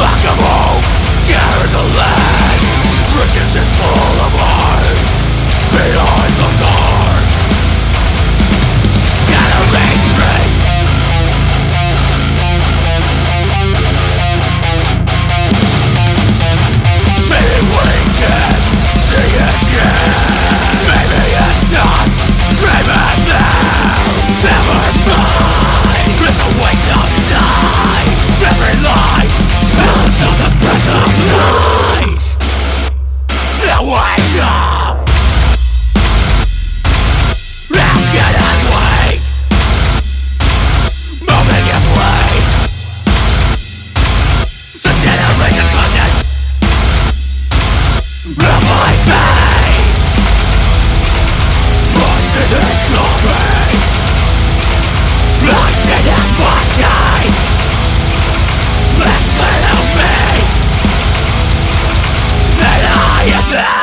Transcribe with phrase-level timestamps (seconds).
[0.00, 0.80] Whack-a-mole,
[1.12, 2.60] scattered the land
[3.20, 4.19] Retention's full
[63.52, 63.79] Ah!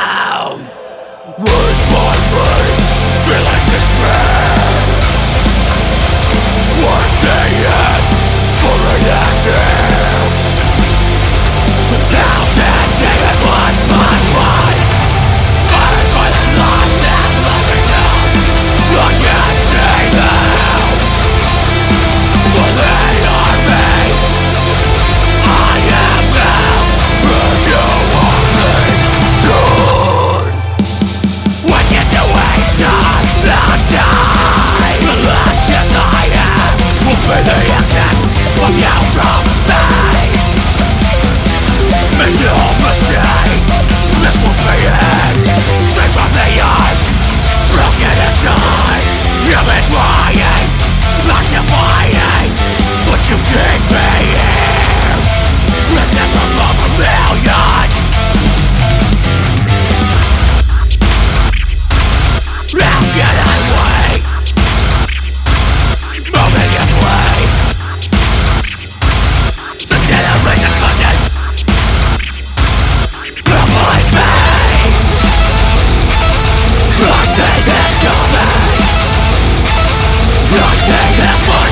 [80.49, 81.66] Nothing that was